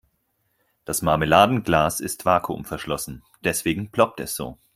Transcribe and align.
Das 0.83 1.03
Marmeladenglas 1.03 1.99
ist 1.99 2.25
vakuumverschlossen, 2.25 3.21
deswegen 3.43 3.91
ploppt 3.91 4.19
es 4.21 4.35
so. 4.35 4.57